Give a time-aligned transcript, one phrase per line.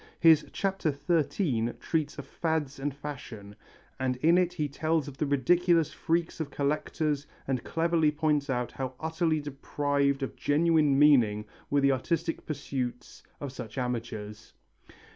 [0.19, 3.53] His Chapter XIII treats of fads and fashions,
[3.99, 8.71] and in it he tells of the ridiculous freaks of collectors and cleverly points out
[8.71, 14.53] how utterly deprived of genuine meaning were the artistic pursuits of such amateurs.